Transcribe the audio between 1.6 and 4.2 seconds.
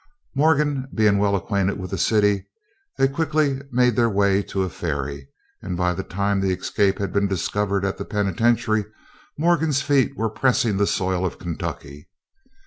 with the city, they quickly made their